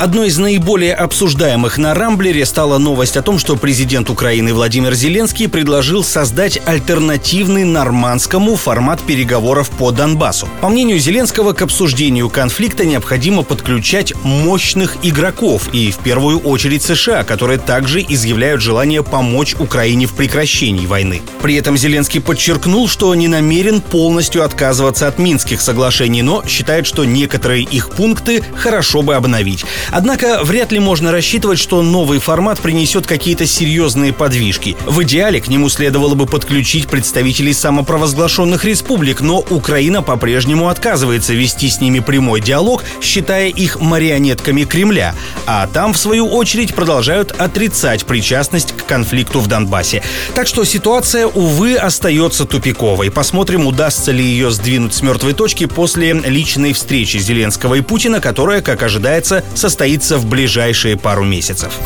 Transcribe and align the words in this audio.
Одной 0.00 0.26
из 0.26 0.38
наиболее 0.38 0.92
обсуждаемых 0.92 1.78
на 1.78 1.94
Рамблере 1.94 2.44
стала 2.44 2.78
новость 2.78 3.16
о 3.16 3.22
том, 3.22 3.38
что 3.38 3.54
президент 3.54 4.10
Украины 4.10 4.52
Владимир 4.52 4.92
Зеленский 4.92 5.48
предложил 5.48 6.02
создать 6.02 6.60
альтернативный 6.66 7.62
нормандскому 7.62 8.56
формат 8.56 9.00
переговоров 9.00 9.70
по 9.70 9.92
Донбассу. 9.92 10.48
По 10.60 10.68
мнению 10.68 10.98
Зеленского, 10.98 11.52
к 11.52 11.62
обсуждению 11.62 12.28
конфликта 12.28 12.84
необходимо 12.84 13.44
подключать 13.44 14.12
мощных 14.24 14.96
игроков, 15.04 15.68
и 15.72 15.92
в 15.92 15.98
первую 15.98 16.40
очередь 16.40 16.82
США, 16.82 17.22
которые 17.22 17.60
также 17.60 18.02
изъявляют 18.02 18.60
желание 18.60 19.04
помочь 19.04 19.54
Украине 19.54 20.06
в 20.06 20.14
прекращении 20.14 20.86
войны. 20.86 21.22
При 21.40 21.54
этом 21.54 21.76
Зеленский 21.76 22.20
подчеркнул, 22.20 22.88
что 22.88 23.14
не 23.14 23.28
намерен 23.28 23.80
полностью 23.80 24.42
отказываться 24.44 25.06
от 25.06 25.20
Минских 25.20 25.60
соглашений, 25.60 26.22
но 26.22 26.44
считает, 26.46 26.84
что 26.84 27.04
некоторые 27.04 27.62
их 27.62 27.90
пункты 27.90 28.44
хорошо 28.56 29.02
бы 29.02 29.14
обновить. 29.14 29.64
Однако 29.90 30.40
вряд 30.42 30.72
ли 30.72 30.78
можно 30.78 31.12
рассчитывать, 31.12 31.58
что 31.58 31.82
новый 31.82 32.18
формат 32.18 32.60
принесет 32.60 33.06
какие-то 33.06 33.46
серьезные 33.46 34.12
подвижки. 34.12 34.76
В 34.86 35.02
идеале 35.02 35.40
к 35.40 35.48
нему 35.48 35.68
следовало 35.68 36.14
бы 36.14 36.26
подключить 36.26 36.88
представителей 36.88 37.52
самопровозглашенных 37.52 38.64
республик, 38.64 39.20
но 39.20 39.38
Украина 39.38 40.02
по-прежнему 40.02 40.68
отказывается 40.68 41.34
вести 41.34 41.68
с 41.68 41.80
ними 41.80 42.00
прямой 42.00 42.40
диалог, 42.40 42.82
считая 43.02 43.48
их 43.48 43.80
марионетками 43.80 44.64
Кремля. 44.64 45.14
А 45.46 45.66
там, 45.66 45.92
в 45.92 45.98
свою 45.98 46.28
очередь, 46.28 46.74
продолжают 46.74 47.32
отрицать 47.32 48.04
причастность 48.04 48.72
к 48.76 48.86
конфликту 48.86 49.40
в 49.40 49.46
Донбассе. 49.46 50.02
Так 50.34 50.46
что 50.46 50.64
ситуация, 50.64 51.26
увы, 51.26 51.76
остается 51.76 52.44
тупиковой. 52.44 53.10
Посмотрим, 53.10 53.66
удастся 53.66 54.12
ли 54.12 54.24
ее 54.24 54.50
сдвинуть 54.50 54.94
с 54.94 55.02
мертвой 55.02 55.34
точки 55.34 55.66
после 55.66 56.12
личной 56.14 56.72
встречи 56.72 57.18
Зеленского 57.18 57.74
и 57.74 57.80
Путина, 57.80 58.20
которая, 58.20 58.60
как 58.62 58.82
ожидается, 58.82 59.44
состоится 59.54 59.73
состоится 59.74 60.18
в 60.18 60.26
ближайшие 60.26 60.96
пару 60.96 61.24
месяцев. 61.24 61.80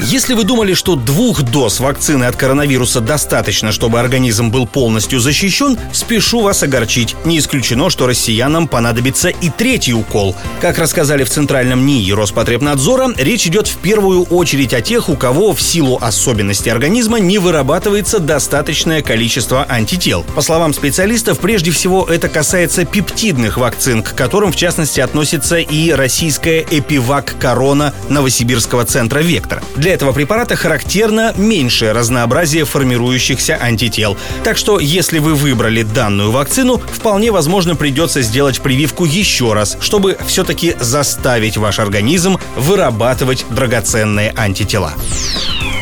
Если 0.00 0.34
вы 0.34 0.44
думали, 0.44 0.74
что 0.74 0.94
двух 0.94 1.42
доз 1.42 1.80
вакцины 1.80 2.24
от 2.24 2.36
коронавируса 2.36 3.00
достаточно, 3.00 3.72
чтобы 3.72 3.98
организм 3.98 4.50
был 4.50 4.64
полностью 4.64 5.18
защищен, 5.18 5.76
спешу 5.92 6.40
вас 6.40 6.62
огорчить. 6.62 7.16
Не 7.24 7.38
исключено, 7.38 7.90
что 7.90 8.06
россиянам 8.06 8.68
понадобится 8.68 9.28
и 9.28 9.50
третий 9.50 9.94
укол. 9.94 10.36
Как 10.60 10.78
рассказали 10.78 11.24
в 11.24 11.30
Центральном 11.30 11.84
НИИ 11.84 12.12
Роспотребнадзора, 12.12 13.10
речь 13.16 13.48
идет 13.48 13.66
в 13.66 13.76
первую 13.78 14.22
очередь 14.22 14.72
о 14.72 14.80
тех, 14.80 15.08
у 15.08 15.16
кого 15.16 15.52
в 15.52 15.60
силу 15.60 15.98
особенностей 16.00 16.70
организма 16.70 17.18
не 17.18 17.38
вырабатывается 17.38 18.20
достаточное 18.20 19.02
количество 19.02 19.66
антител. 19.68 20.24
По 20.36 20.42
словам 20.42 20.74
специалистов, 20.74 21.40
прежде 21.40 21.72
всего 21.72 22.04
это 22.04 22.28
касается 22.28 22.84
пептидных 22.84 23.56
вакцин, 23.56 24.04
к 24.04 24.14
которым 24.14 24.52
в 24.52 24.56
частности 24.56 25.00
относится 25.00 25.56
и 25.56 25.90
российская 25.90 26.60
Эпивак 26.70 27.34
Корона 27.40 27.92
Новосибирского 28.08 28.84
центра 28.84 29.18
«Вектор». 29.18 29.60
Для 29.74 29.87
для 29.88 29.94
этого 29.94 30.12
препарата 30.12 30.54
характерно 30.54 31.32
меньшее 31.38 31.92
разнообразие 31.92 32.66
формирующихся 32.66 33.56
антител. 33.58 34.18
Так 34.44 34.58
что, 34.58 34.78
если 34.78 35.18
вы 35.18 35.34
выбрали 35.34 35.82
данную 35.82 36.30
вакцину, 36.30 36.76
вполне 36.92 37.30
возможно 37.30 37.74
придется 37.74 38.20
сделать 38.20 38.60
прививку 38.60 39.06
еще 39.06 39.54
раз, 39.54 39.78
чтобы 39.80 40.18
все-таки 40.26 40.76
заставить 40.78 41.56
ваш 41.56 41.78
организм 41.78 42.36
вырабатывать 42.54 43.46
драгоценные 43.48 44.34
антитела. 44.36 44.92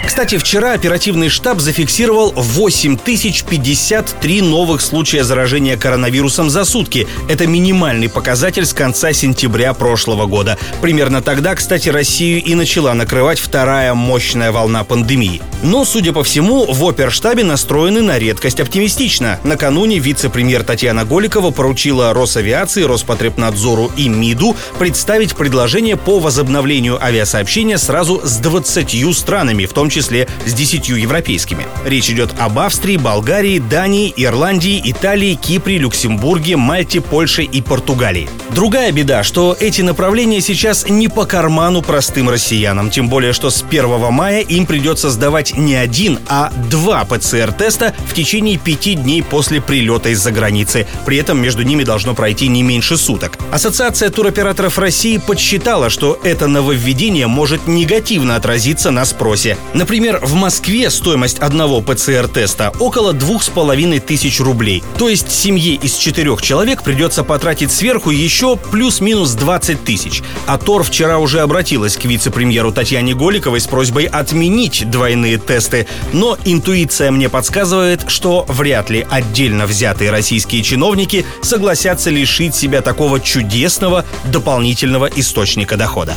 Кстати, 0.07 0.39
вчера 0.39 0.73
оперативный 0.73 1.29
штаб 1.29 1.59
зафиксировал 1.59 2.33
8053 2.37 4.41
новых 4.41 4.81
случая 4.81 5.25
заражения 5.25 5.77
коронавирусом 5.77 6.49
за 6.49 6.65
сутки. 6.65 7.09
Это 7.29 7.49
минимальный 7.49 8.09
показатель 8.09 8.65
с 8.65 8.73
конца 8.73 9.13
сентября 9.13 9.75
прошлого 9.75 10.27
года. 10.27 10.59
Примерно 10.81 11.23
тогда, 11.23 11.57
кстати, 11.57 11.89
Россию 11.89 12.43
и 12.43 12.55
начала 12.55 12.95
накрывать 12.95 13.41
вторая 13.41 13.95
мощная 13.95 14.53
волна 14.53 14.85
пандемии. 14.85 15.43
Но, 15.65 15.85
судя 15.85 16.13
по 16.13 16.23
всему, 16.23 16.73
в 16.73 16.85
оперштабе 16.85 17.43
настроены 17.43 18.01
на 18.01 18.19
редкость 18.19 18.61
оптимистично. 18.61 19.41
Накануне 19.43 19.99
вице-премьер 19.99 20.63
Татьяна 20.63 21.05
Голикова 21.05 21.51
поручила 21.51 22.15
Росавиации, 22.15 22.85
Роспотребнадзору 22.85 23.91
и 23.97 24.09
МИДу 24.09 24.55
представить 24.79 25.35
предложение 25.35 25.97
по 25.97 26.21
возобновлению 26.21 27.05
авиасообщения 27.05 27.77
сразу 27.77 28.21
с 28.25 28.37
20 28.37 29.17
странами, 29.17 29.67
в 29.67 29.73
том 29.73 29.91
числе 29.91 29.96
числе 29.97 30.29
с 30.45 30.53
десятью 30.53 30.97
европейскими. 30.97 31.67
Речь 31.85 32.11
идет 32.11 32.31
об 32.39 32.59
Австрии, 32.59 32.99
Болгарии, 32.99 33.59
Дании, 33.59 34.13
Ирландии, 34.15 34.81
Италии, 34.85 35.35
Кипре, 35.35 35.79
Люксембурге, 35.79 36.57
Мальте, 36.57 37.01
Польше 37.01 37.45
и 37.45 37.63
Португалии. 37.63 38.29
Другая 38.51 38.93
беда, 38.93 39.23
что 39.23 39.57
эти 39.59 39.81
направления 39.81 40.43
сейчас 40.43 40.87
не 40.89 41.09
по 41.09 41.25
карману 41.25 41.81
простым 41.81 42.29
россиянам, 42.29 42.91
тем 42.91 43.09
более, 43.09 43.33
что 43.33 43.49
с 43.49 43.63
1 43.63 44.13
мая 44.13 44.41
им 44.41 44.67
придется 44.67 45.09
сдавать 45.09 45.57
не 45.57 45.75
один, 45.75 46.19
а 46.29 46.53
два 46.71 47.05
ПЦР-теста 47.05 47.95
в 48.07 48.15
течение 48.15 48.59
пяти 48.59 48.95
дней 48.95 49.23
после 49.23 49.63
прилета 49.63 50.11
из-за 50.11 50.31
границы. 50.31 50.87
При 51.07 51.17
этом 51.17 51.41
между 51.41 51.63
ними 51.63 51.85
должно 51.85 52.15
пройти 52.15 52.49
не 52.49 52.63
меньше 52.63 52.99
суток. 52.99 53.39
Ассоциация 53.51 54.11
туроператоров 54.11 54.79
России 54.79 55.17
подсчитала, 55.19 55.89
что 55.89 56.21
это 56.23 56.49
нововведение 56.49 57.27
может 57.27 57.67
негативно 57.67 58.37
отразиться 58.37 58.91
на 58.91 59.07
спросе. 59.07 59.57
Например, 59.87 60.19
в 60.21 60.35
Москве 60.35 60.91
стоимость 60.91 61.39
одного 61.39 61.81
ПЦР-теста 61.81 62.73
около 62.81 63.13
двух 63.13 63.45
с 63.45 63.49
половиной 63.49 64.01
тысяч 64.01 64.41
рублей. 64.41 64.83
То 64.99 65.09
есть 65.09 65.31
семье 65.31 65.75
из 65.75 65.95
четырех 65.95 66.43
человек 66.43 66.83
придется 66.83 67.23
потратить 67.23 67.71
сверху 67.71 68.11
еще 68.11 68.57
плюс-минус 68.57 69.35
20 69.35 69.85
тысяч. 69.85 70.25
А 70.47 70.59
ТОР 70.59 70.83
вчера 70.83 71.19
уже 71.19 71.39
обратилась 71.39 71.97
к 71.97 72.05
вице-премьеру 72.05 72.73
Татьяне 72.73 73.15
Голиковой 73.15 73.61
с 73.61 73.69
просьбой 73.69 74.07
отменить 74.07 74.91
двойные 74.91 75.39
тесты. 75.39 75.87
Но 76.13 76.37
интуиция 76.45 77.13
мне 77.13 77.29
подсказывает, 77.29 78.07
что 78.09 78.45
вряд 78.49 78.91
ли 78.91 79.07
отдельно 79.09 79.67
взятые 79.67 80.11
российские 80.11 80.65
чиновники 80.65 81.25
согласятся 81.43 82.11
лишить 82.11 82.57
себя 82.57 82.83
такого 82.83 83.21
чудесного 83.21 84.05
дополнительного 84.25 85.07
источника 85.07 85.77
дохода. 85.77 86.17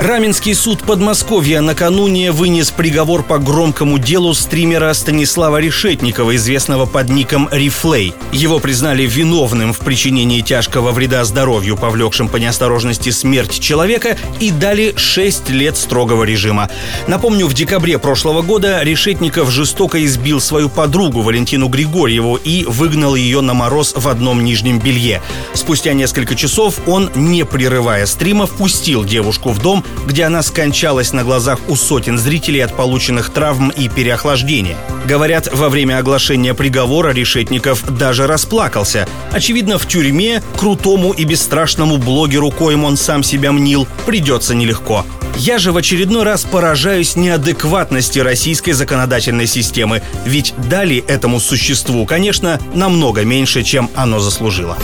Раменский 0.00 0.54
суд 0.54 0.82
Подмосковья 0.82 1.60
накануне 1.60 2.32
вынес 2.32 2.70
приговор 2.70 3.22
по 3.22 3.36
громкому 3.36 3.98
делу 3.98 4.32
стримера 4.32 4.90
Станислава 4.94 5.60
Решетникова, 5.60 6.36
известного 6.36 6.86
под 6.86 7.10
ником 7.10 7.50
Рифлей. 7.52 8.14
Его 8.32 8.60
признали 8.60 9.02
виновным 9.02 9.74
в 9.74 9.80
причинении 9.80 10.40
тяжкого 10.40 10.92
вреда 10.92 11.22
здоровью, 11.26 11.76
повлекшим 11.76 12.30
по 12.30 12.38
неосторожности 12.38 13.10
смерть 13.10 13.60
человека, 13.60 14.16
и 14.40 14.50
дали 14.50 14.94
6 14.96 15.50
лет 15.50 15.76
строгого 15.76 16.24
режима. 16.24 16.70
Напомню, 17.06 17.46
в 17.46 17.52
декабре 17.52 17.98
прошлого 17.98 18.40
года 18.40 18.82
Решетников 18.82 19.50
жестоко 19.50 20.02
избил 20.02 20.40
свою 20.40 20.70
подругу 20.70 21.20
Валентину 21.20 21.68
Григорьеву 21.68 22.36
и 22.36 22.64
выгнал 22.64 23.16
ее 23.16 23.42
на 23.42 23.52
мороз 23.52 23.92
в 23.94 24.08
одном 24.08 24.44
нижнем 24.44 24.78
белье. 24.78 25.20
Спустя 25.52 25.92
несколько 25.92 26.36
часов 26.36 26.76
он, 26.86 27.10
не 27.14 27.44
прерывая 27.44 28.06
стрима, 28.06 28.46
впустил 28.46 29.04
девушку 29.04 29.50
в 29.50 29.60
дом, 29.60 29.84
где 30.06 30.24
она 30.24 30.42
скончалась 30.42 31.12
на 31.12 31.24
глазах 31.24 31.58
у 31.68 31.76
сотен 31.76 32.18
зрителей 32.18 32.60
от 32.60 32.76
полученных 32.76 33.30
травм 33.30 33.70
и 33.70 33.88
переохлаждения. 33.88 34.76
Говорят, 35.06 35.48
во 35.52 35.68
время 35.68 35.98
оглашения 35.98 36.54
приговора 36.54 37.12
Решетников 37.12 37.84
даже 37.96 38.26
расплакался. 38.26 39.08
Очевидно, 39.32 39.78
в 39.78 39.86
тюрьме 39.86 40.42
крутому 40.56 41.12
и 41.12 41.24
бесстрашному 41.24 41.96
блогеру, 41.96 42.50
коим 42.50 42.84
он 42.84 42.96
сам 42.96 43.22
себя 43.22 43.52
мнил, 43.52 43.86
придется 44.06 44.54
нелегко. 44.54 45.04
Я 45.36 45.58
же 45.58 45.72
в 45.72 45.76
очередной 45.76 46.24
раз 46.24 46.44
поражаюсь 46.44 47.16
неадекватности 47.16 48.18
российской 48.18 48.72
законодательной 48.72 49.46
системы, 49.46 50.02
ведь 50.26 50.54
дали 50.68 50.98
этому 51.06 51.40
существу, 51.40 52.04
конечно, 52.04 52.60
намного 52.74 53.24
меньше, 53.24 53.62
чем 53.62 53.90
оно 53.94 54.20
заслужило. 54.20 54.76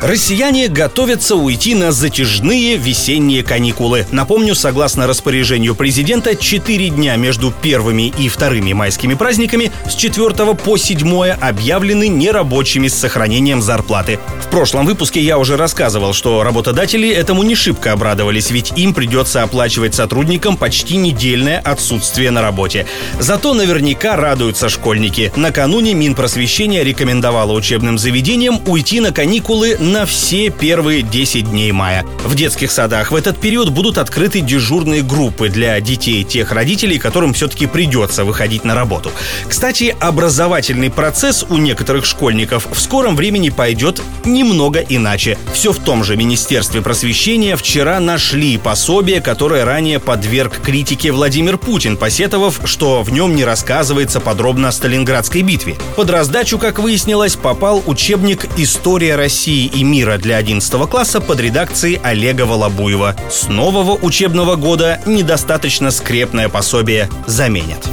Россияне 0.00 0.68
готовятся 0.68 1.34
уйти 1.34 1.74
на 1.74 1.90
затяжные 1.90 2.76
весенние 2.76 3.42
каникулы. 3.42 4.06
Напомню, 4.12 4.54
согласно 4.54 5.08
распоряжению 5.08 5.74
президента, 5.74 6.36
4 6.36 6.90
дня 6.90 7.16
между 7.16 7.50
первыми 7.50 8.12
и 8.16 8.28
вторыми 8.28 8.72
майскими 8.72 9.14
праздниками 9.14 9.72
с 9.90 9.96
4 9.96 10.54
по 10.54 10.76
7 10.76 11.30
объявлены 11.30 12.06
нерабочими 12.06 12.86
с 12.86 12.94
сохранением 12.94 13.60
зарплаты. 13.60 14.20
В 14.40 14.50
прошлом 14.50 14.86
выпуске 14.86 15.20
я 15.20 15.36
уже 15.36 15.56
рассказывал, 15.56 16.12
что 16.12 16.44
работодатели 16.44 17.08
этому 17.08 17.42
не 17.42 17.56
шибко 17.56 17.92
обрадовались, 17.92 18.52
ведь 18.52 18.72
им 18.76 18.94
придется 18.94 19.42
оплачивать 19.42 19.96
сотрудникам 19.96 20.56
почти 20.56 20.96
недельное 20.96 21.58
отсутствие 21.58 22.30
на 22.30 22.40
работе. 22.40 22.86
Зато 23.18 23.52
наверняка 23.52 24.14
радуются 24.14 24.68
школьники. 24.68 25.32
Накануне 25.34 25.94
Минпросвещения 25.94 26.84
рекомендовало 26.84 27.52
учебным 27.52 27.98
заведениям 27.98 28.60
уйти 28.66 29.00
на 29.00 29.10
каникулы 29.10 29.76
на 29.88 30.04
все 30.04 30.50
первые 30.50 31.02
10 31.02 31.50
дней 31.50 31.72
мая. 31.72 32.04
В 32.24 32.34
детских 32.34 32.70
садах 32.70 33.10
в 33.10 33.16
этот 33.16 33.38
период 33.38 33.70
будут 33.70 33.96
открыты 33.96 34.40
дежурные 34.40 35.02
группы 35.02 35.48
для 35.48 35.80
детей 35.80 36.24
тех 36.24 36.52
родителей, 36.52 36.98
которым 36.98 37.32
все-таки 37.32 37.66
придется 37.66 38.24
выходить 38.24 38.64
на 38.64 38.74
работу. 38.74 39.10
Кстати, 39.48 39.96
образовательный 39.98 40.90
процесс 40.90 41.44
у 41.48 41.56
некоторых 41.56 42.04
школьников 42.04 42.68
в 42.70 42.78
скором 42.78 43.16
времени 43.16 43.48
пойдет 43.48 44.02
немного 44.24 44.80
иначе. 44.80 45.38
Все 45.54 45.72
в 45.72 45.78
том 45.78 46.04
же 46.04 46.16
Министерстве 46.16 46.82
просвещения 46.82 47.56
вчера 47.56 47.98
нашли 47.98 48.58
пособие, 48.58 49.22
которое 49.22 49.64
ранее 49.64 50.00
подверг 50.00 50.60
критике 50.62 51.12
Владимир 51.12 51.56
Путин, 51.56 51.96
посетовав, 51.96 52.60
что 52.64 53.02
в 53.02 53.10
нем 53.10 53.34
не 53.34 53.44
рассказывается 53.44 54.20
подробно 54.20 54.68
о 54.68 54.72
Сталинградской 54.72 55.40
битве. 55.40 55.76
Под 55.96 56.10
раздачу, 56.10 56.58
как 56.58 56.78
выяснилось, 56.78 57.36
попал 57.36 57.82
учебник 57.86 58.46
«История 58.58 59.16
России 59.16 59.77
и 59.78 59.84
мира» 59.84 60.18
для 60.18 60.36
11 60.36 60.88
класса 60.88 61.20
под 61.20 61.40
редакцией 61.40 62.00
Олега 62.02 62.42
Волобуева. 62.42 63.14
С 63.30 63.48
нового 63.48 63.92
учебного 63.92 64.56
года 64.56 65.00
недостаточно 65.06 65.90
скрепное 65.90 66.48
пособие 66.48 67.08
заменят. 67.26 67.88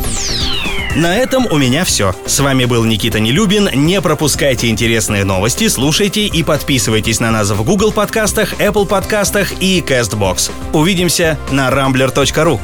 На 0.95 1.17
этом 1.17 1.45
у 1.51 1.57
меня 1.57 1.83
все. 1.83 2.15
С 2.25 2.39
вами 2.39 2.65
был 2.65 2.85
Никита 2.85 3.19
Нелюбин. 3.19 3.69
Не 3.73 4.01
пропускайте 4.01 4.69
интересные 4.69 5.25
новости, 5.25 5.67
слушайте 5.67 6.25
и 6.25 6.41
подписывайтесь 6.41 7.19
на 7.19 7.31
нас 7.31 7.51
в 7.51 7.63
Google 7.63 7.91
подкастах, 7.91 8.53
Apple 8.53 8.85
подкастах 8.85 9.51
и 9.61 9.81
CastBox. 9.81 10.51
Увидимся 10.73 11.37
на 11.51 11.69
rambler.ru. 11.69 12.59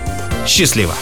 Счастливо! 0.48 0.96